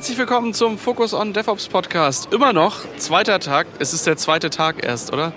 [0.00, 2.32] Herzlich willkommen zum Focus on DevOps Podcast.
[2.32, 3.66] Immer noch zweiter Tag.
[3.80, 5.34] Es ist der zweite Tag erst, oder?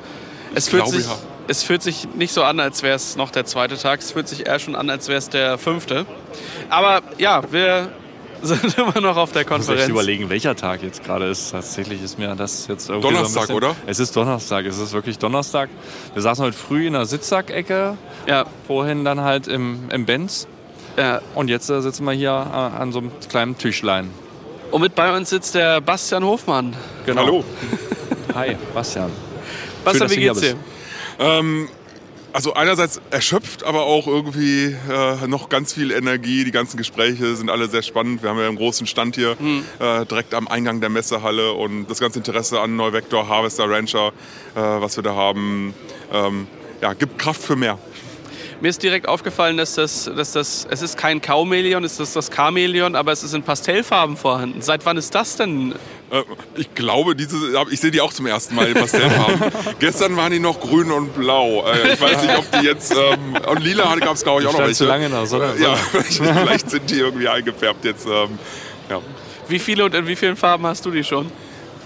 [0.55, 1.17] Es fühlt, glaube, sich, ja.
[1.49, 3.99] es fühlt sich nicht so an, als wäre es noch der zweite Tag.
[3.99, 6.05] Es fühlt sich eher schon an, als wäre es der fünfte.
[6.69, 7.89] Aber ja, wir
[8.41, 9.89] sind immer noch auf der Ich muss echt Konferenz.
[9.89, 11.51] überlegen, welcher Tag jetzt gerade ist.
[11.51, 13.75] Tatsächlich ist mir das jetzt irgendwie Donnerstag, so ein bisschen, oder?
[13.85, 15.67] Es ist Donnerstag, es ist wirklich Donnerstag.
[16.13, 20.47] Wir saßen heute früh in der Sitzsackecke, Ja, vorhin dann halt im, im Benz.
[20.95, 21.19] ja.
[21.35, 24.22] Und jetzt äh, sitzen wir hier äh, an so einem kleinen Tischlein.
[24.73, 26.75] Und mit bei uns sitzt der Bastian Hofmann.
[27.05, 27.21] Genau.
[27.21, 27.43] Hallo.
[28.33, 29.11] Hi, Bastian.
[29.85, 30.55] Bastian, dass wie geht's dir?
[31.19, 31.69] Ähm,
[32.31, 36.43] also einerseits erschöpft, aber auch irgendwie äh, noch ganz viel Energie.
[36.43, 38.23] Die ganzen Gespräche sind alle sehr spannend.
[38.23, 39.37] Wir haben ja einen großen Stand hier
[39.77, 44.07] äh, direkt am Eingang der Messehalle und das ganze Interesse an Neuvector, Harvester, Rancher,
[44.55, 45.75] äh, was wir da haben,
[46.11, 46.47] ähm,
[46.81, 47.77] ja, gibt Kraft für mehr.
[48.63, 52.31] Mir ist direkt aufgefallen, dass das, dass das, es ist kein Kaumeleon, es ist das
[52.31, 54.61] Chameleon, aber es ist in Pastellfarben vorhanden.
[54.61, 55.73] Seit wann ist das denn?
[56.09, 56.21] Äh,
[56.55, 57.35] Ich glaube, diese,
[57.71, 59.51] ich sehe die auch zum ersten Mal in Pastellfarben.
[59.79, 61.65] Gestern waren die noch grün und blau.
[61.67, 62.93] Äh, Ich weiß nicht, ob die jetzt.
[62.95, 64.75] Ähm, und lila gab es, glaube ich, auch noch welche.
[64.75, 65.55] zu lange in der Sonne.
[65.57, 65.75] Äh, Ja,
[66.45, 68.05] vielleicht sind die irgendwie eingefärbt jetzt.
[68.05, 68.39] Ähm,
[68.89, 69.01] ja.
[69.49, 71.29] Wie viele und in wie vielen Farben hast du die schon?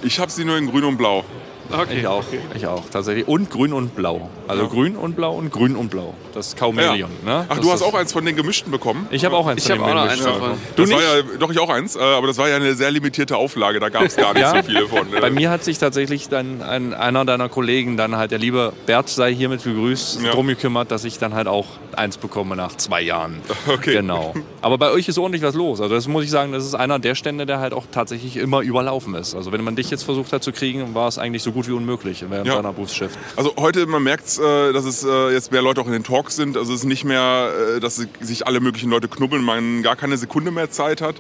[0.03, 1.25] Ich habe sie nur in grün und blau.
[1.71, 1.99] Okay.
[1.99, 2.23] Ich auch,
[2.55, 3.27] ich auch, tatsächlich.
[3.27, 4.29] Und grün und blau.
[4.47, 4.69] Also Ja.
[4.69, 6.13] grün und blau und grün und blau.
[6.33, 7.09] Das ist Chamäleon.
[7.25, 7.45] Ne?
[7.49, 9.07] Ach, das du hast auch eins von den gemischten bekommen?
[9.11, 10.57] Ich habe auch eins Ich von den auch noch Gemischten eins davon.
[10.75, 10.99] Du das nicht?
[11.07, 13.79] war ja, doch, ich auch eins, äh, aber das war ja eine sehr limitierte Auflage.
[13.79, 14.55] Da gab es gar nicht Ja.
[14.55, 15.13] so viele von.
[15.13, 15.19] äh.
[15.19, 19.09] Bei mir hat sich tatsächlich dann ein, einer deiner Kollegen, dann halt der liebe Bert
[19.09, 20.31] sei hiermit begrüßt, Ja.
[20.31, 23.41] drum gekümmert, dass ich dann halt auch eins bekomme nach zwei Jahren.
[23.67, 23.93] Okay.
[23.93, 24.33] Genau.
[24.61, 25.81] Aber bei euch ist ordentlich was los.
[25.81, 28.61] Also das muss ich sagen, das ist einer der Stände, der halt auch tatsächlich immer
[28.61, 29.35] überlaufen ist.
[29.35, 31.71] Also wenn man dich jetzt versucht hat zu kriegen, war es eigentlich so gut wie
[31.71, 32.55] unmöglich während Ja.
[32.57, 33.13] deiner Berufsschiff.
[33.37, 36.35] Also heute, man merkt äh, dass es äh, jetzt mehr Leute auch in den Talks
[36.35, 36.57] sind.
[36.57, 40.17] Also es ist nicht mehr, äh, dass sich alle möglichen Leute knubbeln, man gar keine
[40.17, 41.15] Sekunde mehr Zeit hat.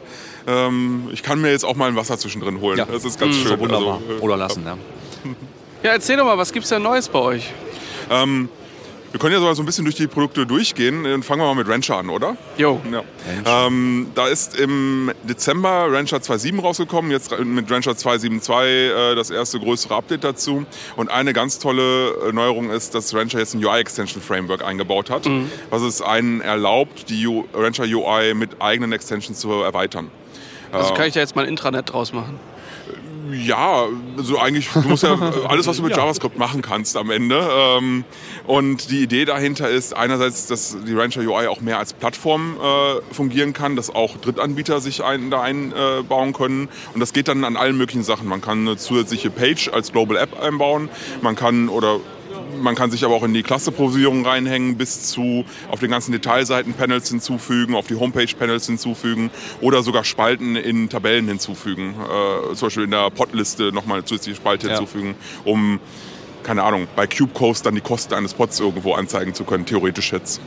[0.45, 2.77] Ähm, ich kann mir jetzt auch mal ein Wasser zwischendrin holen.
[2.77, 2.85] Ja.
[2.85, 3.59] Das ist ganz So schön.
[3.59, 4.01] wunderbar.
[4.07, 4.77] Also, Oder lassen, ja.
[5.83, 7.51] Ja, erzähl doch mal, was gibt's denn Neues bei euch?
[8.09, 8.49] Ähm,
[9.11, 11.03] wir können ja so- so ein bisschen durch die Produkte durchgehen.
[11.03, 12.35] Dann fangen wir mal mit Rancher an, oder?
[12.57, 12.79] Jo.
[12.91, 13.03] Ja.
[13.67, 18.63] Ähm, da ist im Dezember Rancher 2.7 rausgekommen, jetzt mit Rancher 2.7.2
[19.11, 20.65] äh, das erste größere Update dazu.
[20.95, 25.29] Und eine ganz tolle äh, Neuerung ist, dass Rancher jetzt ein UI-Extension-Framework eingebaut hat,
[25.69, 30.11] was es einen erlaubt, die U Rancher UI mit eigenen Extensions zu erweitern.
[30.71, 32.39] Also kann ich da jetzt mal ein Intranet draus machen?
[33.33, 33.85] Ja,
[34.17, 35.17] also eigentlich, du musst ja
[35.47, 37.47] alles, was du mit JavaScript machen kannst am Ende.
[37.51, 38.03] Ähm,
[38.45, 43.13] und die Idee dahinter ist einerseits, dass die Rancher UI auch mehr als Plattform äh,
[43.13, 46.69] fungieren kann, dass auch Drittanbieter sich ein, da einbauen können.
[46.93, 48.27] Und das geht dann an allen möglichen Sachen.
[48.27, 50.89] Man kann eine zusätzliche Page als Global App einbauen.
[51.21, 51.99] Man kann oder
[52.61, 56.73] man kann sich aber auch in die Cluster-Provisierung reinhängen, bis zu auf den ganzen Detailseiten
[56.73, 59.31] Panels hinzufügen, auf die Homepage-Panels hinzufügen
[59.61, 61.95] oder sogar Spalten in Tabellen hinzufügen.
[61.99, 64.77] Äh, zum Beispiel in der Podliste nochmal eine zusätzliche Spalte Ja.
[64.77, 65.79] hinzufügen, um,
[66.43, 70.39] keine Ahnung, bei Cubecoast dann die Kosten eines Pods irgendwo anzeigen zu können, theoretisch jetzt.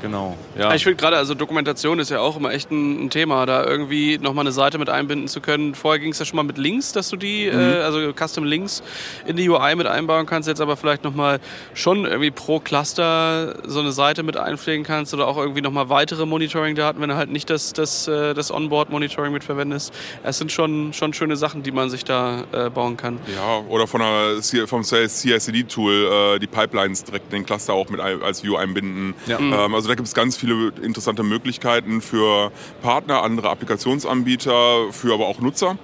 [0.00, 0.36] Genau.
[0.56, 0.74] Ja.
[0.74, 4.18] Ich finde gerade, also Dokumentation ist ja auch immer echt ein, ein Thema, da irgendwie
[4.18, 5.74] nochmal eine Seite mit einbinden zu können.
[5.74, 7.58] Vorher ging es ja schon mal mit Links, dass du die, Mhm.
[7.58, 8.82] äh, also Custom Links
[9.26, 11.40] in die UI mit einbauen kannst, jetzt aber vielleicht nochmal
[11.74, 16.26] schon irgendwie pro Cluster so eine Seite mit einpflegen kannst oder auch irgendwie nochmal weitere
[16.26, 19.92] Monitoring-Daten, wenn du halt nicht das, das, äh, das Onboard-Monitoring mit verwendest.
[20.22, 23.18] Es sind schon, schon schöne Sachen, die man sich da äh, bauen kann.
[23.34, 28.00] Ja, oder von der, vom CI/CD-Tool äh, die Pipelines direkt in den Cluster auch mit
[28.00, 29.14] als View einbinden.
[29.26, 29.38] Ja.
[29.38, 35.26] Ähm, also da gibt es ganz viele interessante Möglichkeiten für Partner, andere Applikationsanbieter, für aber
[35.26, 35.78] auch Nutzer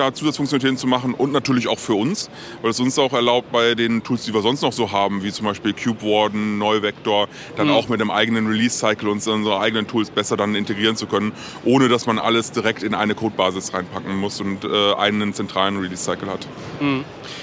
[0.00, 2.30] da Zusatzfunktionalitäten zu machen und natürlich auch für uns,
[2.62, 5.30] weil es uns auch erlaubt, bei den Tools, die wir sonst noch so haben, wie
[5.30, 10.36] zum Beispiel CubeWarden, Neuvector, dann auch mit einem eigenen Release-Cycle uns unsere eigenen Tools besser
[10.36, 11.32] dann integrieren zu können,
[11.64, 16.28] ohne dass man alles direkt in eine Codebasis reinpacken muss und äh, einen zentralen Release-Cycle
[16.28, 16.46] hat.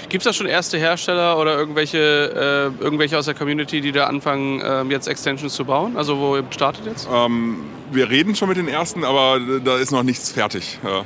[0.08, 4.06] Gibt es da schon erste Hersteller oder irgendwelche, äh, irgendwelche aus der Community, die da
[4.06, 5.96] anfangen, ähm, jetzt Extensions zu bauen?
[5.96, 7.08] Also wo ihr startet jetzt?
[7.12, 7.58] Ähm,
[7.92, 11.02] wir reden schon mit den ersten, aber da ist noch nichts fertig äh,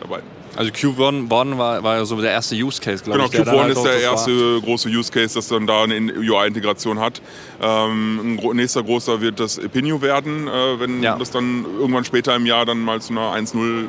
[0.00, 0.20] dabei.
[0.56, 3.32] Also Cube One, One war, war ja so der erste Use Case, glaube Genau, ich.
[3.32, 4.10] Cube dann One halt ist der das war.
[4.12, 7.20] erste große Use Case, dass dann da eine UI-Integration hat.
[7.60, 11.16] Ähm, ein nächster großer wird das Epinio werden, äh, wenn Ja.
[11.16, 13.86] das dann irgendwann später im Jahr dann mal zu einer 1.0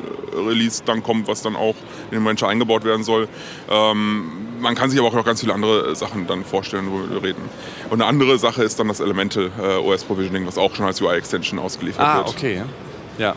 [0.48, 1.74] Release dann kommt, was dann auch
[2.10, 3.28] in den Rancher eingebaut werden soll.
[3.70, 4.24] Ähm,
[4.60, 7.42] man kann sich aber auch noch ganz viele andere Sachen dann vorstellen, wo wir reden.
[7.90, 11.00] Und eine andere Sache ist dann das Elemental äh, OS Provisioning, was auch schon als
[11.00, 12.28] UI-Extension ausgeliefert Ah, wird.
[12.28, 12.62] okay.
[13.18, 13.34] Ja.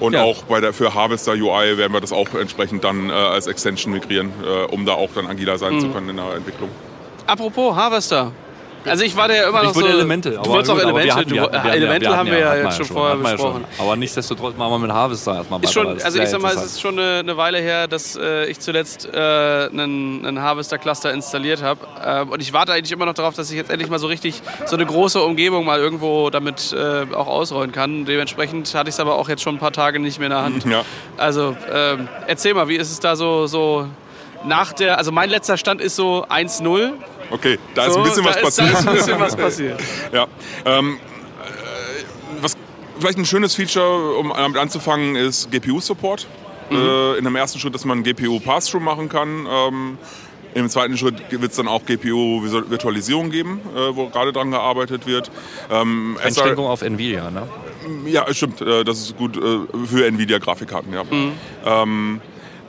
[0.00, 0.22] Und Ja.
[0.22, 3.92] auch bei der, für Harvester UI werden wir das auch entsprechend dann äh, als Extension
[3.92, 5.80] migrieren, äh, um da auch dann agiler sein Mhm.
[5.80, 6.68] zu können in der Entwicklung.
[7.26, 8.32] Apropos Harvester.
[8.88, 9.94] Also ich war ja immer noch Ich wollte so...
[9.96, 10.32] Elemental.
[10.42, 11.30] Du wolltest auch Elemental.
[11.30, 13.64] wir hatten- Elemental haben wir ja jetzt schon vorher besprochen.
[13.78, 16.62] Aber nichtsdestotrotz machen wir mit Harvester erstmal Ist weiter, schon, also ich sag mal, es
[16.64, 21.62] ist schon eine, eine Weile her, dass äh, ich zuletzt äh, einen, einen Harvester-Cluster installiert
[21.62, 21.80] habe.
[22.04, 24.42] Ähm, und ich warte eigentlich immer noch darauf, dass ich jetzt endlich mal so richtig
[24.66, 28.04] so eine große Umgebung mal irgendwo damit äh, auch ausrollen kann.
[28.04, 30.42] Dementsprechend hatte ich es aber auch jetzt schon ein paar Tage nicht mehr in der
[30.42, 30.64] Hand.
[30.64, 30.82] Ja.
[31.16, 33.86] Also ähm, erzähl mal, wie ist es da so, so
[34.44, 36.92] nach der, also mein letzter Stand ist so 1-0.
[37.30, 38.74] Okay, da ist So, ein bisschen da was ist, passiert.
[38.74, 39.80] Da ist ein bisschen was passiert.
[40.12, 40.26] Ja.
[40.64, 40.98] Ähm,
[41.42, 42.56] äh, was
[42.98, 46.26] vielleicht ein schönes Feature, um damit anzufangen, ist GPU-Support.
[46.70, 46.76] Mhm.
[46.76, 49.46] Äh, in einem ersten Schritt, dass man GPU Pass-Through machen kann.
[49.50, 49.98] Ähm,
[50.54, 55.30] Im zweiten Schritt wird es dann auch GPU-Virtualisierung geben, äh, wo gerade dran gearbeitet wird.
[55.70, 57.42] Ähm, SR Einschränkung auf Nvidia, ne?
[58.06, 58.60] ja, stimmt.
[58.62, 59.40] äh, Das ist gut äh,
[59.86, 60.92] für Nvidia-Grafikkarten.
[60.92, 61.04] Ja.
[61.04, 61.32] Mhm.
[61.64, 62.20] Ähm,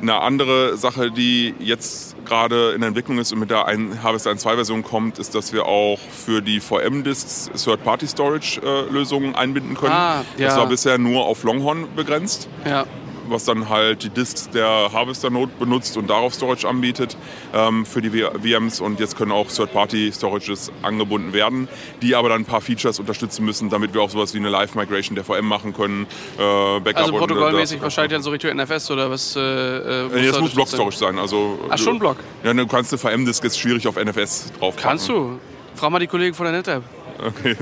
[0.01, 4.31] eine andere Sache, die jetzt gerade in der Entwicklung ist und mit der ein Harvester
[4.31, 9.93] 1.2-Version kommt, ist, dass wir auch für die VM-Disks Third-Party-Storage-Lösungen einbinden können.
[9.93, 10.47] Ah, ja.
[10.47, 12.85] Das war bisher nur auf Longhorn begrenzt Ja.
[13.29, 17.17] Was dann halt die Disks der Harvester Node benutzt und darauf Storage anbietet
[17.53, 21.67] ähm, für die VMs und jetzt können auch Third-Party-Storages angebunden werden,
[22.01, 25.15] die aber dann ein paar Features unterstützen müssen, damit wir auch sowas wie eine Live-Migration
[25.15, 26.07] der VM machen können,
[26.37, 29.35] äh, Backup Also äh, protokollmäßig wahrscheinlich dann so Richtung NFS oder was?
[29.35, 31.17] Äh, äh, Äh, das da muss Block sein?
[31.19, 32.17] Also, Ach, schon Block?
[32.43, 35.39] Ja, du kannst eine VM-Disk jetzt schwierig auf NFS drauf Kannst du.
[35.75, 36.83] Frag mal die Kollegen von der NetApp.
[37.25, 37.55] Okay.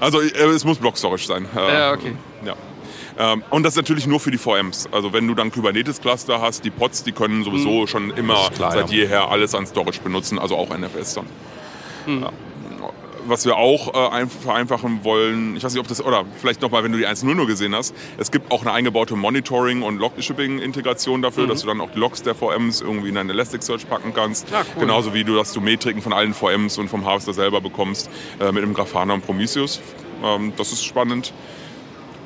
[0.00, 1.46] Also äh, es muss Block Storage sein.
[1.56, 2.14] Äh, Ja, okay.
[2.44, 2.54] Ja.
[3.22, 4.88] Ähm, und das natürlich nur für die VMs.
[4.92, 7.44] Also wenn du dann Kubernetes-Cluster hast, die Pods, die können Mhm.
[7.44, 8.96] sowieso schon immer ist klar, seit ja.
[9.04, 11.26] jeher alles an Storage benutzen, also auch NFS dann.
[12.06, 12.22] Mhm.
[12.22, 12.30] Ja.
[13.26, 16.82] Was wir auch äh, ein- vereinfachen wollen, ich weiß nicht, ob das, oder vielleicht nochmal,
[16.82, 21.20] wenn du die 1.0 nur gesehen hast, es gibt auch eine eingebaute Monitoring- und Log-Shipping-Integration
[21.20, 24.48] dafür, dass du dann auch die Logs der VMs irgendwie in deinen Elasticsearch packen kannst.
[24.50, 24.80] Ja, cool.
[24.80, 28.08] Genauso wie du, dass du Metriken von allen VMs und vom Harvester selber bekommst
[28.40, 29.80] äh, mit einem Grafana und Prometheus.
[30.24, 31.34] Ähm, das ist spannend.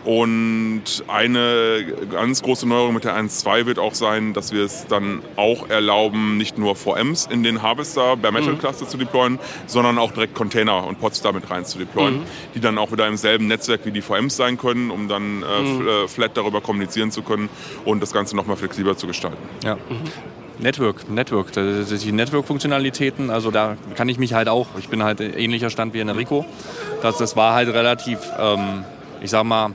[0.04, 5.22] Und eine ganz große Neuerung mit der 1.2 wird auch sein, dass wir es dann
[5.36, 10.12] auch erlauben, nicht nur VMs in den Harvester Bare Metal Cluster zu deployen, sondern auch
[10.12, 12.20] direkt Container und Pods damit rein zu deployen,
[12.54, 15.46] die dann auch wieder im selben Netzwerk wie die VMs sein können, um dann äh,
[15.46, 17.48] f- äh, flat darüber kommunizieren zu können
[17.86, 19.38] und das Ganze nochmal flexibler zu gestalten.
[19.64, 19.78] Ja.
[20.58, 25.20] Network, Network, ist die Network-Funktionalitäten, also da kann ich mich halt auch, ich bin halt
[25.20, 26.44] ähnlicher Stand wie Enrico,
[27.02, 28.84] das, das war halt relativ, ähm,
[29.20, 29.72] ich sag mal,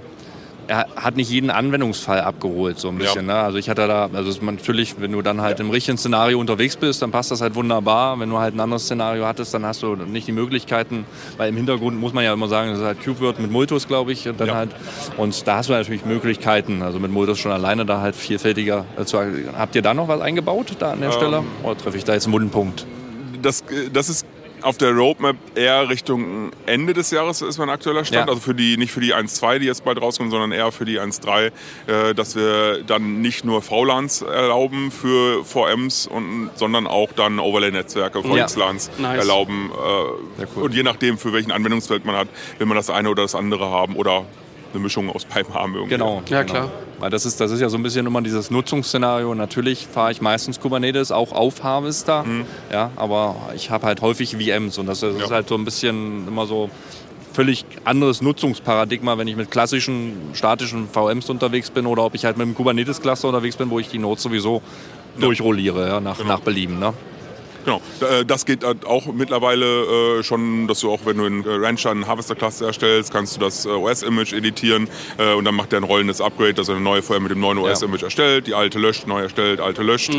[0.69, 3.25] er hat nicht jeden Anwendungsfall abgeholt, so ein bisschen.
[3.25, 3.33] Ne?
[3.33, 7.01] Also ich hatte da, also natürlich, wenn du dann halt im richtigen Szenario unterwegs bist,
[7.01, 8.19] dann passt das halt wunderbar.
[8.19, 11.05] Wenn du halt ein anderes Szenario hattest, dann hast du nicht die Möglichkeiten,
[11.37, 14.11] weil im Hintergrund muss man ja immer sagen, das ist halt CubeWord mit Multus, glaube
[14.11, 14.55] ich, und dann Ja.
[14.55, 14.69] halt,
[15.17, 19.19] und da hast du natürlich Möglichkeiten, also mit Multus schon alleine da halt vielfältiger zu
[19.57, 21.43] Habt ihr da noch was eingebaut da an der Stelle?
[21.63, 22.85] Oder treffe ich da jetzt einen wunden Punkt?
[23.41, 24.25] Das, äh, das ist
[24.61, 28.27] auf der Roadmap eher Richtung Ende des Jahres ist mein aktueller Stand.
[28.27, 28.29] Ja.
[28.33, 30.99] Also für die, nicht für die 1.2, die jetzt bald rauskommen, sondern eher für die
[30.99, 31.51] 1.3,
[31.87, 38.19] äh, dass wir dann nicht nur VLANs erlauben für VMs, und, sondern auch dann Overlay-Netzwerke,
[38.19, 38.47] Ja.
[38.47, 39.19] VXLANs Nice.
[39.19, 39.71] erlauben.
[39.71, 40.63] Äh, cool.
[40.63, 42.27] Und je nachdem, für welchen Anwendungsfeld man hat,
[42.57, 44.25] will man das eine oder das andere haben oder
[44.73, 45.91] eine Mischung aus Pipe haben irgendwie.
[45.91, 46.21] Genau.
[46.29, 46.53] Ja, genau.
[46.59, 46.71] klar.
[46.99, 49.33] Weil das ist, das ist ja so ein bisschen immer dieses Nutzungsszenario.
[49.33, 52.25] Natürlich fahre ich meistens Kubernetes auch auf Harvester,
[52.71, 55.29] ja, aber ich habe halt häufig VMs und das, das ist Ja.
[55.29, 56.69] halt so ein bisschen immer so
[57.31, 62.37] völlig anderes Nutzungsparadigma, wenn ich mit klassischen statischen VMs unterwegs bin oder ob ich halt
[62.37, 64.61] mit einem Kubernetes-Cluster unterwegs bin, wo ich die Nodes sowieso
[65.19, 66.79] durchrolliere, ja, nach, nach Belieben.
[66.79, 66.93] Ne?
[67.65, 71.43] Genau, äh, das geht halt auch mittlerweile äh, schon, dass du auch, wenn du in
[71.43, 74.87] äh, Rancher einen Harvester-Cluster erstellst, kannst du das OS-Image editieren
[75.37, 77.57] und dann macht der ein rollendes Upgrade, dass er eine neue vorher mit dem neuen
[77.57, 80.11] OS-Image erstellt, die alte löscht, neu erstellt, alte löscht.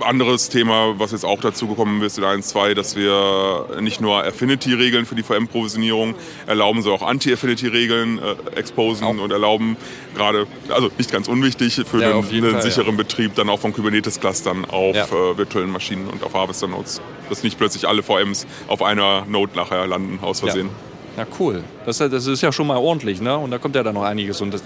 [0.00, 5.06] Anderes Thema, was jetzt auch dazu gekommen ist in 1.2, dass wir nicht nur Affinity-Regeln
[5.06, 6.14] für die VM-Provisionierung
[6.46, 8.20] erlauben, sondern auch Anti-Affinity-Regeln
[8.54, 9.76] exposen und erlauben,
[10.14, 14.64] gerade, also nicht ganz unwichtig, für Ja, den, Fall, sicheren Betrieb dann auch von Kubernetes-Clustern
[14.66, 15.04] auf Ja.
[15.04, 17.00] äh, virtuellen Maschinen und auf Harvester-Nodes.
[17.28, 20.68] Dass nicht plötzlich alle VMs auf einer Node nachher landen, aus Versehen.
[21.16, 21.62] Ja, cool.
[21.86, 23.36] Das, das ist ja schon mal ordentlich, ne?
[23.36, 24.62] Und da kommt ja dann noch einiges und das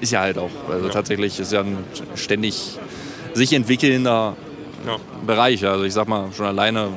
[0.00, 1.78] ist ja halt auch, also tatsächlich ist ja ein
[2.14, 2.78] ständig
[3.34, 4.36] sich entwickelnder
[4.86, 4.96] Ja.
[5.26, 5.64] Bereich.
[5.66, 6.88] Also ich sag mal, schon alleine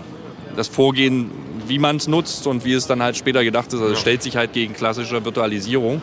[0.56, 1.30] das Vorgehen,
[1.70, 4.22] wie man es nutzt und wie es dann halt später gedacht ist, also es stellt
[4.24, 6.02] sich halt gegen klassische Virtualisierung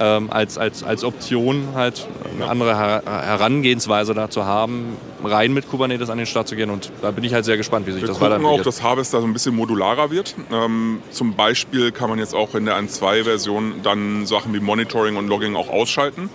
[0.00, 6.10] ähm, als, als, als Option halt eine andere Her Herangehensweise dazu haben, rein mit Kubernetes
[6.10, 8.08] an den Start zu gehen und da bin ich halt sehr gespannt, wie sich Wir
[8.08, 8.66] das gucken auch, weiterentwickelt.
[8.66, 10.34] dass Harvester so ein bisschen modularer wird.
[10.52, 15.28] Ähm, zum Beispiel kann man jetzt auch in der 1.2-Version dann Sachen wie Monitoring und
[15.28, 16.30] Logging auch ausschalten,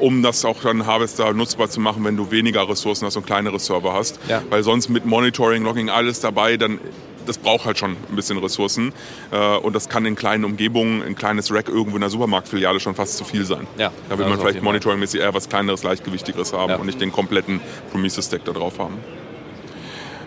[0.00, 3.58] um das auch dann Harvester nutzbar zu machen, wenn du weniger Ressourcen hast und kleinere
[3.58, 4.18] Server hast.
[4.28, 4.42] Ja.
[4.50, 6.80] Weil sonst mit Monitoring, Logging alles dabei, dann
[7.26, 8.92] das braucht halt schon ein bisschen Ressourcen.
[9.30, 12.94] Äh, und das kann in kleinen Umgebungen, ein kleines Rack irgendwo in der Supermarktfiliale schon
[12.94, 13.66] fast zu viel sein.
[13.78, 16.76] Ja, da will man vielleicht monitoringmäßig eher was kleineres, leichtgewichtigeres haben Ja.
[16.76, 17.60] und nicht den kompletten
[17.90, 18.98] Prometheus-Stack da drauf haben.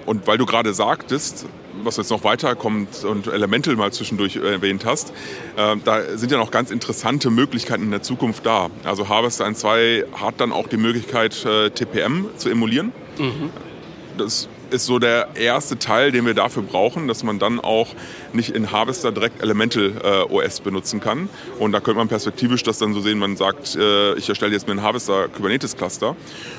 [0.06, 1.48] Und weil du gerade sagtest,
[1.84, 5.12] was jetzt noch weiterkommt und Elemental mal zwischendurch erwähnt hast,
[5.58, 8.70] äh, da sind ja noch ganz interessante Möglichkeiten in der Zukunft da.
[8.84, 12.92] Also Harvest 1.2 hat dann auch die Möglichkeit, äh, TPM zu emulieren.
[14.18, 17.90] Das ist so der erste Teil, den wir dafür brauchen, dass man dann auch
[18.36, 21.30] nicht in Harvester direkt Elemental äh, OS benutzen kann.
[21.60, 24.68] Und da könnte man perspektivisch das dann so sehen, man sagt, äh, ich erstelle jetzt
[24.68, 26.16] mir ein Harvester Kubernetes Cluster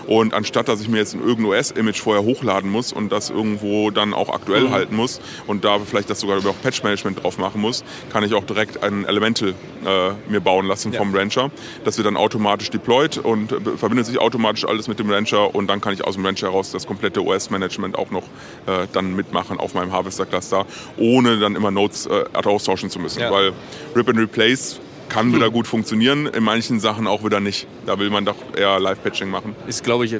[0.06, 3.90] und anstatt, dass ich mir jetzt ein irgendein OS-Image vorher hochladen muss und das irgendwo
[3.90, 7.84] dann auch aktuell halten muss und da vielleicht das sogar über Patch-Management drauf machen muss,
[8.12, 9.50] kann ich auch direkt ein Elemental
[9.84, 10.98] äh, mir bauen lassen Ja.
[10.98, 11.50] vom Rancher.
[11.84, 15.80] Das wird dann automatisch deployed und verbindet sich automatisch alles mit dem Rancher und dann
[15.80, 18.22] kann ich aus dem Rancher heraus das komplette OS-Management auch noch
[18.66, 20.66] äh, dann mitmachen auf meinem Harvester-Cluster,
[20.96, 23.20] ohne dann immer Nodes äh, austauschen zu müssen.
[23.20, 23.30] Ja.
[23.30, 23.52] Weil
[23.94, 27.68] Rip and Replace kann wieder gut funktionieren, in manchen Sachen auch wieder nicht.
[27.86, 29.54] Da will man doch eher Live-Patching machen.
[29.68, 30.16] ist, glaube ich,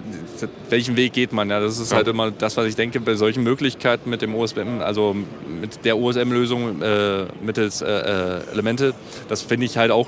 [0.71, 1.51] welchen Weg geht man?
[1.51, 1.97] Ja, das ist Ja.
[1.99, 5.17] halt immer das, was ich denke, bei solchen Möglichkeiten mit dem OSM, also
[5.61, 8.95] mit der OSM-Lösung äh, mittels äh, äh, Elemente,
[9.29, 10.07] das finde ich halt auch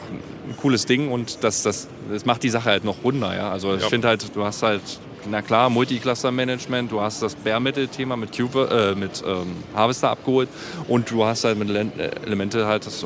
[0.48, 3.34] ein cooles Ding und das, das, das macht die Sache halt noch runder.
[3.36, 3.50] Ja?
[3.50, 3.88] Also ich Ja.
[3.88, 4.80] finde halt, du hast halt,
[5.26, 10.48] na klar, Multicluster-Management, du hast das Bare-Metal-Thema mit, Cube, äh, mit ähm, Harvester abgeholt
[10.88, 11.90] und du hast halt mit Ele-
[12.24, 13.04] Elemente halt das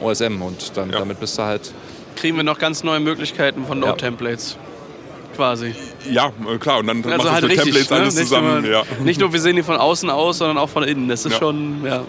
[0.00, 0.98] OSM und dann, Ja.
[1.00, 1.72] damit bist du halt
[2.16, 3.86] Kriegen wir noch ganz neue Möglichkeiten von Ja.
[3.90, 4.56] Node-Templates.
[5.36, 5.72] Quasi.
[6.10, 7.64] Ja, äh, klar, und dann Also machst du halt mit richtig.
[7.74, 7.96] Templates ne?
[7.96, 8.62] alles nicht, zusammen.
[8.62, 8.82] nur, Ja.
[9.04, 11.06] nicht nur, wir sehen die von außen aus, sondern auch von innen.
[11.08, 11.38] Das ist Ja.
[11.38, 12.02] schon, ja.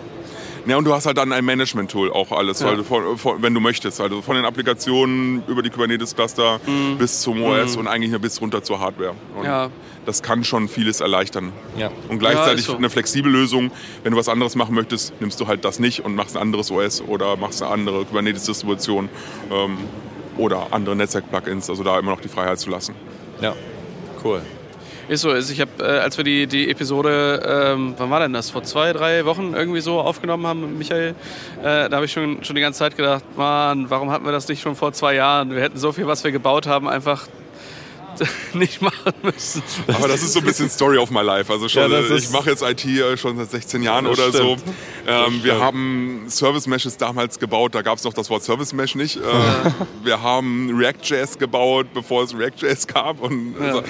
[0.65, 2.73] Ja, und du hast halt dann ein Management-Tool auch alles, Ja.
[2.75, 3.99] du von, von, wenn du möchtest.
[4.01, 6.59] Also von den Applikationen über die Kubernetes-Cluster
[6.97, 9.13] bis zum OS und eigentlich bis runter zur Hardware.
[9.35, 9.45] Und Mhm.
[9.45, 9.69] Ja.
[10.05, 11.51] Das kann schon vieles erleichtern.
[11.77, 11.91] Ja.
[12.07, 12.75] Und gleichzeitig so.
[12.75, 13.69] eine flexible Lösung.
[14.03, 16.71] Wenn du was anderes machen möchtest, nimmst du halt das nicht und machst ein anderes
[16.71, 19.09] OS oder machst eine andere Kubernetes-Distribution
[19.51, 19.77] ähm,
[20.37, 21.69] oder andere Netzwerk-Plugins.
[21.69, 22.95] Also da immer noch die Freiheit zu lassen.
[23.41, 23.53] ja,
[24.23, 24.41] cool.
[25.09, 25.31] Ist so.
[25.31, 27.41] Ist, ich habe, äh, als wir die, die Episode,
[27.75, 28.51] ähm, wann war denn das?
[28.51, 31.15] Vor zwei, drei Wochen irgendwie so aufgenommen haben mit Michael,
[31.61, 34.47] äh, da habe ich schon, schon die ganze Zeit gedacht, Mann, warum hatten wir das
[34.47, 35.51] nicht schon vor zwei Jahren?
[35.51, 37.27] Wir hätten so viel, was wir gebaut haben, einfach
[38.53, 39.63] nicht machen müssen.
[39.87, 41.51] Aber das ist so ein bisschen Story of my life.
[41.51, 42.85] Also schon, Ja, ich mache jetzt IT
[43.19, 44.59] schon seit 16 Jahren Das oder stimmt.
[44.59, 44.65] so.
[45.07, 48.95] Ähm, wir haben Service Meshes damals gebaut, da gab es noch das Wort Service Mesh
[48.95, 49.17] nicht.
[49.17, 49.21] Äh,
[50.03, 53.21] wir haben React.js gebaut, bevor es React.js gab.
[53.21, 53.83] Und also,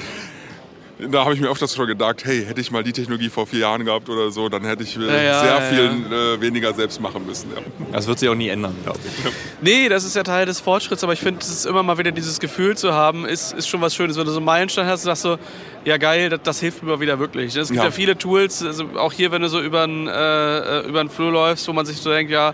[1.00, 3.60] da habe ich mir öfters schon gedacht, hey, hätte ich mal die Technologie vor vier
[3.60, 6.74] Jahren gehabt oder so, dann hätte ich äh, Ja, ja, sehr ja, viel Äh, weniger
[6.74, 7.50] selbst machen müssen.
[7.56, 7.62] Ja.
[7.94, 9.32] Das wird sich auch nie ändern, glaube ich.
[9.62, 12.12] Nee, das ist ja Teil des Fortschritts, aber ich finde, es ist immer mal wieder
[12.12, 14.18] dieses Gefühl zu haben, ist, ist schon was Schönes.
[14.18, 15.38] Wenn du so einen Meilenstein hast, sagst du,
[15.86, 17.56] ja geil, das, das hilft mir mal wieder wirklich.
[17.56, 17.92] Es gibt ja, Ja.
[17.92, 21.68] viele Tools, also auch hier, wenn du so über einen äh, über einen Flur läufst,
[21.68, 22.54] wo man sich so denkt, ja,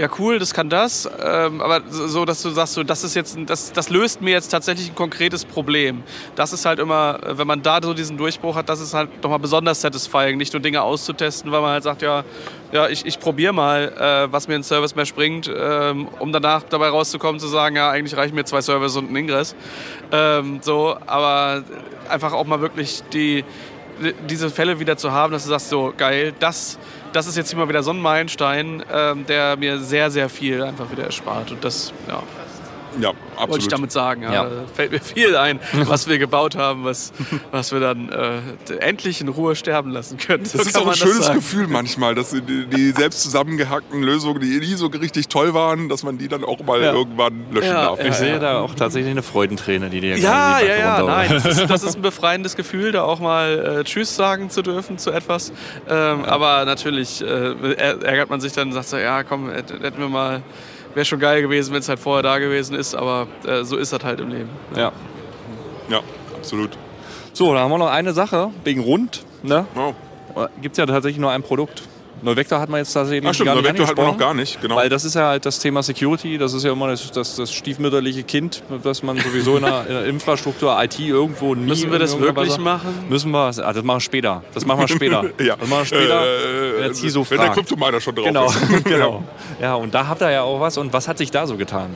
[0.00, 3.36] ja cool, das kann das, ähm, aber so, dass du sagst, so, das ist jetzt,
[3.46, 6.02] das, das löst mir jetzt tatsächlich ein konkretes Problem.
[6.36, 9.22] Das ist halt immer, äh, wenn man da so diesen Durchbruch hat, das ist halt
[9.22, 12.24] nochmal besonders satisfying, nicht nur Dinge auszutesten, weil man halt sagt, ja,
[12.72, 16.62] ja, ich, ich probiere mal, äh, was mir ein Service Mesh bringt, ähm, um danach
[16.62, 19.54] dabei rauszukommen, zu sagen, ja, eigentlich reichen mir zwei Services und ein Ingress.
[20.12, 21.62] Ähm, so, aber
[22.08, 23.44] einfach auch mal wirklich die,
[24.30, 26.78] diese Fälle wieder zu haben, dass du sagst, so geil, das,
[27.12, 30.90] das ist jetzt immer wieder so ein Meilenstein, ähm, der mir sehr, sehr viel einfach
[30.90, 31.50] wieder erspart.
[31.50, 32.22] Und das, ja,
[33.00, 33.72] Ja, wollte ich absolut.
[33.72, 34.22] damit sagen.
[34.22, 34.32] Ja.
[34.32, 34.44] Ja.
[34.44, 37.12] Da fällt mir viel ein, was wir gebaut haben, was,
[37.52, 40.44] was wir dann äh, endlich in Ruhe sterben lassen können.
[40.44, 41.38] So Das ist auch ein schönes sagen.
[41.38, 46.02] Gefühl manchmal, dass die, die selbst zusammengehackten Lösungen, die nie so richtig toll waren, dass
[46.02, 46.92] man die dann auch mal Ja.
[46.92, 47.98] irgendwann löschen Ja, darf.
[48.00, 51.44] ja, Ich sehe da auch tatsächlich eine Freudenträne, die dir Ja, ja, ja, nein, das
[51.44, 55.10] ist, das ist ein befreiendes Gefühl, da auch mal äh, Tschüss sagen zu dürfen zu
[55.12, 55.52] etwas.
[55.88, 59.80] Ähm, Aber natürlich äh, är- ärgert man sich dann und sagt so, ja komm, hätt-
[59.82, 60.42] hätten wir mal,
[60.94, 63.92] wäre schon geil gewesen, wenn es halt vorher da gewesen ist, aber äh, so ist
[63.92, 64.50] das halt im Leben.
[64.76, 64.92] Ja.
[65.88, 66.00] Ja,
[66.36, 66.70] absolut.
[67.32, 69.24] So, da haben wir noch eine Sache, wegen Rund.
[69.42, 69.66] Ne?
[69.76, 69.94] Oh.
[70.62, 71.82] Gibt es ja tatsächlich nur ein Produkt.
[72.22, 74.60] Neuvector hat man jetzt tatsächlich Ach stimmt, gar nicht Vector hat man noch gar nicht.
[74.60, 74.76] Genau.
[74.76, 77.52] Weil das ist ja halt das Thema Security, das ist ja immer das, das, das
[77.52, 81.66] stiefmütterliche Kind, das man sowieso in der, in der Infrastruktur, IT irgendwo nie...
[81.66, 83.06] Müssen wir das wirklich Weise- machen?
[83.08, 84.42] Müssen wir, ah, das machen wir später.
[84.54, 85.24] Das machen wir später.
[85.42, 85.56] ja.
[85.56, 87.50] Das machen wir später, Äh, wenn der CISO wenn der.
[87.50, 88.84] Kryptominer schon drauf Genau, ist.
[88.84, 89.24] genau.
[89.60, 90.76] Ja, und da habt ihr ja auch was.
[90.78, 91.90] Und was hat sich da so getan?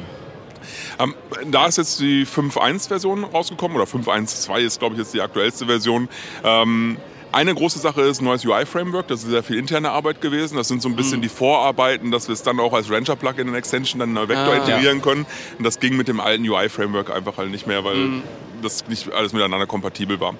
[0.98, 1.14] Ähm,
[1.50, 6.08] da ist jetzt die 5.1-Version rausgekommen, oder 5.1.2 ist, glaube ich, jetzt die aktuellste Version.
[6.44, 6.96] Ähm,
[7.34, 9.08] eine große Sache ist neues UI-Framework.
[9.08, 10.56] Das ist sehr viel interne Arbeit gewesen.
[10.56, 10.96] Das sind so ein Mhm.
[10.96, 14.54] bisschen die Vorarbeiten, dass wir es dann auch als Rancher-Plugin in Extension dann in Vector
[14.54, 14.56] Ah.
[14.56, 15.26] integrieren können.
[15.58, 18.22] Und das ging mit dem alten UI-Framework einfach halt nicht mehr, weil Mhm.
[18.62, 20.34] das nicht alles miteinander kompatibel war.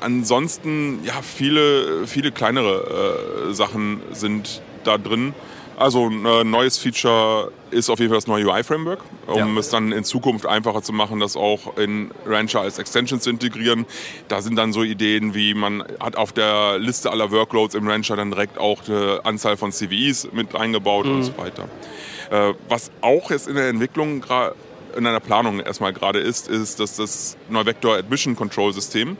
[0.00, 5.34] ansonsten, ja, viele, viele kleinere äh, Sachen sind da drin.
[5.76, 9.60] Also ein äh, neues Feature ist auf jeden Fall das neue UI-Framework, um ja.
[9.60, 13.84] es dann in Zukunft einfacher zu machen, das auch in Rancher als Extension zu integrieren.
[14.28, 18.14] Da sind dann so Ideen wie, man hat auf der Liste aller Workloads im Rancher
[18.14, 21.16] dann direkt auch die Anzahl von CVEs mit eingebaut mhm.
[21.16, 21.68] und so weiter.
[22.30, 24.24] Äh, was auch jetzt in der Entwicklung
[24.96, 29.16] in einer Planung erstmal gerade ist, ist, dass das Neuvector Admission Control System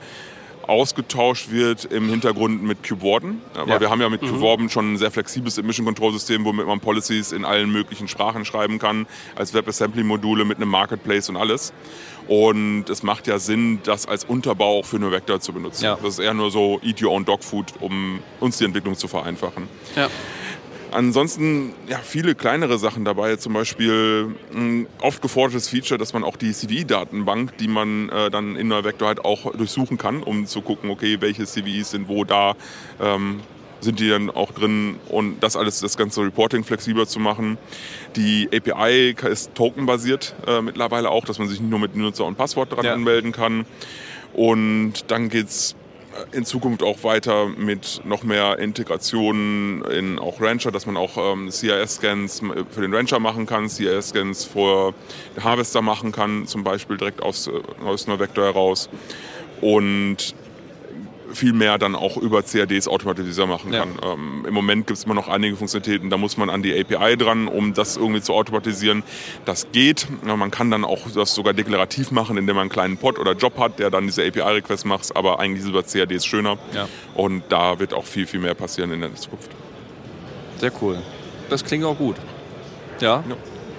[0.69, 3.41] ausgetauscht wird im Hintergrund mit CubeWarden.
[3.55, 3.81] Aber ja.
[3.81, 4.29] wir haben ja mit mhm.
[4.29, 8.45] CubeWarden schon ein sehr flexibles Emission Control System, womit man Policies in allen möglichen Sprachen
[8.45, 9.07] schreiben kann,
[9.37, 11.73] als WebAssembly-Module mit einem Marketplace und alles.
[12.27, 15.85] Und es macht ja Sinn, das als Unterbau auch für eine Vector zu benutzen.
[15.85, 15.99] Ja.
[16.03, 19.09] Das ist eher nur so Eat Your Own Dog Food, um uns die Entwicklung zu
[19.09, 19.69] vereinfachen.
[19.95, 20.09] Ja.
[20.95, 26.37] Ansonsten ja, viele kleinere Sachen dabei, zum Beispiel ein oft gefordertes Feature, dass man auch
[26.37, 30.63] die CV-Datenbank, die man äh, dann in der Vector halt auch durchsuchen kann, um zu
[30.63, 32.55] gucken, okay, welche CVs sind wo da,
[33.01, 33.41] ähm,
[33.81, 37.59] sind die dann auch drin und das alles, das ganze Reporting flexibler zu machen.
[38.15, 42.39] Die API ist tokenbasiert äh, mittlerweile auch, dass man sich nicht nur mit Nutzer und
[42.39, 42.95] Passwort dran ja.
[42.95, 43.67] anmelden kann.
[44.33, 45.75] Und dann geht es
[46.33, 51.51] in Zukunft auch weiter mit noch mehr Integration in auch Rancher, dass man auch ähm,
[51.51, 54.95] CIS-Scans für den Rancher machen kann, CIS-Scans für
[55.43, 57.51] Harvester machen kann, zum Beispiel direkt aus,
[57.85, 58.89] aus einer Vector heraus.
[59.61, 60.35] Und
[61.35, 63.99] viel mehr dann auch über CADs automatisiert machen kann.
[64.03, 64.13] Ja.
[64.13, 67.17] Ähm, Im Moment gibt es immer noch einige Funktionalitäten, da muss man an die API
[67.17, 69.03] dran, um das irgendwie zu automatisieren.
[69.45, 70.07] Das geht.
[70.27, 73.33] Ja, man kann dann auch das sogar deklarativ machen, indem man einen kleinen Pod oder
[73.33, 76.59] Job hat, der dann diese API-Requests macht, aber eigentlich ist über CADs schöner.
[76.75, 76.89] Ja.
[77.15, 79.51] Und da wird auch viel, viel mehr passieren in der Zukunft.
[80.59, 80.99] Sehr cool.
[81.51, 82.17] Das klingt auch gut.
[83.01, 83.23] ja.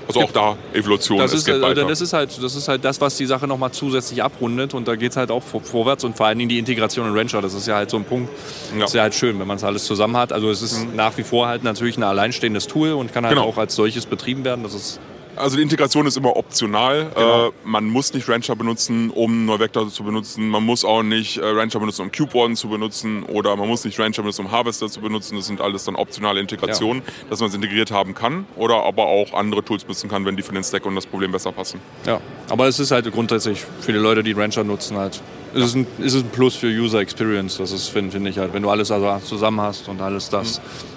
[0.08, 3.18] Also auch da Evolution, das ist, äh, Das ist, halt, das ist halt das, was
[3.18, 6.38] die Sache nochmal zusätzlich abrundet und da geht es halt auch vorwärts und vor allen
[6.38, 8.30] Dingen die Integration in Rancher, das ist ja halt so ein Punkt,
[8.74, 8.82] ja.
[8.82, 10.32] das ist ja halt schön, wenn man es alles zusammen hat.
[10.32, 10.96] Also es ist mhm.
[10.96, 13.48] nach wie vor halt natürlich ein alleinstehendes Tool und kann halt genau.
[13.48, 15.00] auch als solches betrieben werden, das ist
[15.36, 17.12] also die Integration ist immer optional.
[17.14, 17.48] Genau.
[17.48, 20.50] Äh, man muss nicht Rancher benutzen, um Neuvector zu benutzen.
[20.50, 23.24] Man muss auch nicht äh, Rancher benutzen, um CubeWarden zu benutzen.
[23.24, 25.36] Oder man muss nicht Rancher benutzen, um Harvester zu benutzen.
[25.36, 27.30] Das sind alles dann optionale Integrationen, ja.
[27.30, 28.46] dass man es integriert haben kann.
[28.56, 31.32] Oder aber auch andere Tools benutzen kann, wenn die für den Stack und das Problem
[31.32, 31.80] besser passen.
[32.06, 32.20] Ja,
[32.50, 35.22] aber es ist halt grundsätzlich für die Leute, die Rancher nutzen, halt
[35.54, 37.58] ist es ein, ist ein Plus für User Experience.
[37.58, 40.60] Das ist, finde find ich halt, wenn du alles also zusammen hast und alles das.
[40.60, 40.95] Mhm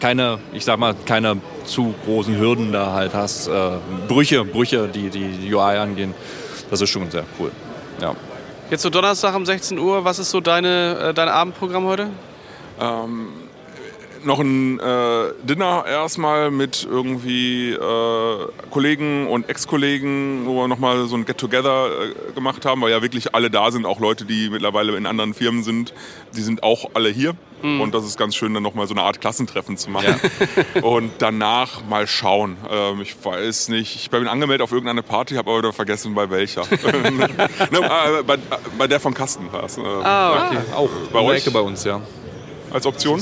[0.00, 3.48] keine, ich sag mal, keine zu großen Hürden da halt hast.
[3.48, 3.70] Äh,
[4.08, 6.14] Brüche, Brüche, die die UI angehen.
[6.70, 7.50] Das ist schon sehr cool.
[8.00, 8.14] Ja.
[8.70, 12.08] Jetzt so Donnerstag um 16 Uhr, was ist so deine, äh, dein Abendprogramm heute?
[12.80, 13.28] Ähm,
[14.24, 21.16] noch ein äh, Dinner erstmal mit irgendwie äh, Kollegen und Ex-Kollegen, wo wir nochmal so
[21.16, 24.96] ein Get-Together äh, gemacht haben, weil ja wirklich alle da sind, auch Leute, die mittlerweile
[24.96, 25.94] in anderen Firmen sind,
[26.36, 27.34] die sind auch alle hier.
[27.62, 27.80] Mhm.
[27.80, 30.20] Und das ist ganz schön, dann nochmal so eine Art Klassentreffen zu machen.
[30.74, 30.82] Ja.
[30.82, 32.56] und danach mal schauen.
[32.70, 36.30] Ähm, ich weiß nicht, ich bin angemeldet auf irgendeine Party, habe aber wieder vergessen, bei
[36.30, 36.62] welcher.
[36.70, 38.38] ne, äh, bei,
[38.78, 39.78] bei, der von Kasten war es.
[39.78, 40.58] Äh, ah, okay.
[40.74, 41.40] Auch bei euch?
[41.40, 42.00] Ecke bei uns, ja.
[42.72, 43.20] Als Option?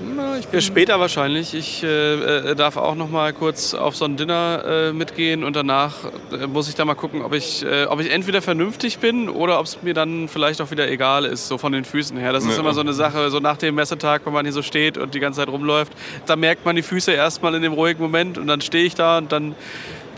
[0.00, 1.54] Na, ich bin später wahrscheinlich.
[1.54, 5.56] Ich äh, äh, darf auch noch mal kurz auf so ein Dinner äh, mitgehen und
[5.56, 5.94] danach
[6.30, 9.58] äh, muss ich da mal gucken, ob ich, äh, ob ich entweder vernünftig bin oder
[9.58, 12.32] ob es mir dann vielleicht auch wieder egal ist, so von den Füßen her.
[12.32, 12.60] Das ist ja.
[12.60, 15.20] immer so eine Sache, so nach dem Messetag, wenn man hier so steht und die
[15.20, 15.92] ganze Zeit rumläuft,
[16.26, 19.18] da merkt man die Füße erstmal in dem ruhigen Moment und dann stehe ich da
[19.18, 19.56] und dann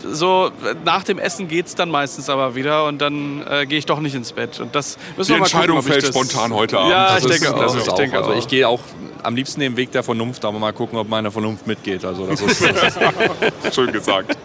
[0.03, 0.51] so
[0.85, 3.99] nach dem Essen geht es dann meistens aber wieder und dann äh, gehe ich doch
[3.99, 4.59] nicht ins Bett.
[4.59, 6.91] Und das müssen Die wir mal Entscheidung gucken, fällt spontan heute Abend.
[6.91, 7.75] Ja, das ich ist, denke auch.
[7.75, 8.79] Ich, denke also ich gehe auch
[9.23, 12.03] am liebsten den Weg der Vernunft, aber mal gucken, ob meine Vernunft mitgeht.
[12.05, 12.63] Also das ist
[13.75, 14.37] schön gesagt.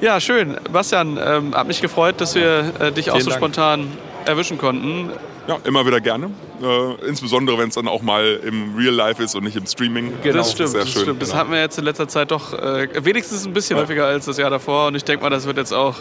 [0.00, 0.56] Ja, schön.
[0.72, 3.40] Bastian, ähm, hat mich gefreut, dass wir äh, dich Vielen auch so Dank.
[3.40, 3.88] spontan
[4.26, 5.10] erwischen konnten.
[5.46, 6.30] Ja, immer wieder gerne.
[6.62, 10.12] Äh, insbesondere, wenn es dann auch mal im Real Life ist und nicht im Streaming.
[10.22, 10.74] Genau, das stimmt.
[10.74, 11.20] Das, stimmt.
[11.20, 11.40] das genau.
[11.40, 13.82] hatten wir jetzt in letzter Zeit doch äh, wenigstens ein bisschen ja.
[13.82, 14.86] häufiger als das Jahr davor.
[14.86, 15.96] Und ich denke mal, das wird jetzt auch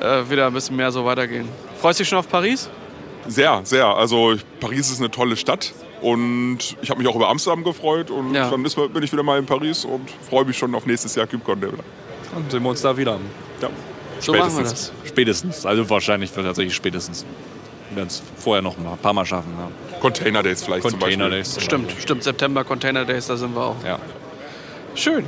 [0.00, 1.48] äh, wieder ein bisschen mehr so weitergehen.
[1.80, 2.68] Freust du dich schon auf Paris?
[3.26, 3.86] Sehr, sehr.
[3.86, 5.72] Also Paris ist eine tolle Stadt.
[6.00, 8.12] Und ich habe mich auch über Amsterdam gefreut.
[8.12, 8.50] Und ja.
[8.50, 11.26] dann ist, bin ich wieder mal in Paris und freue mich schon auf nächstes Jahr
[11.26, 11.60] KubeCon.
[11.60, 13.18] Dann sehen wir uns da wieder.
[13.60, 13.68] Ja.
[14.20, 14.54] So spätestens.
[14.54, 14.92] machen wir das.
[15.04, 15.66] Spätestens.
[15.66, 17.26] Also wahrscheinlich tatsächlich spätestens.
[17.90, 19.52] Wir werden es vorher noch ein paar Mal schaffen.
[19.58, 19.98] Ja.
[20.00, 21.56] Container Days vielleicht Container Days.
[21.60, 22.22] Stimmt, stimmt.
[22.22, 23.76] September Container Days, da sind wir auch.
[23.84, 23.98] Ja.
[24.94, 25.26] Schön.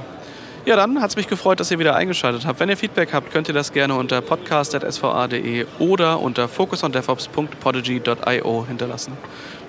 [0.64, 2.61] Ja, dann hat es mich gefreut, dass ihr wieder eingeschaltet habt.
[2.61, 9.12] Wenn ihr Feedback habt, könnt ihr das gerne unter podcast.sva.de oder unter focusondevops.podigy.io hinterlassen.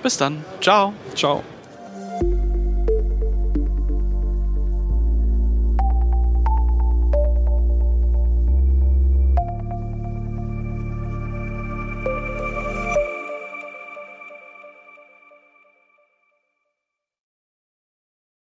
[0.02, 0.44] Bis dann.
[0.60, 0.92] Ciao.
[1.14, 1.42] Ciao.